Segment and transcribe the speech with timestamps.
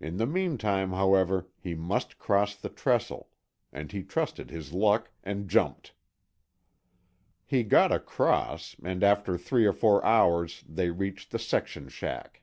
[0.00, 3.30] In the meantime, however, he must cross the trestle,
[3.72, 5.94] and he trusted his luck and jumped.
[7.46, 12.42] He got across and after three or four hours they reached the section shack.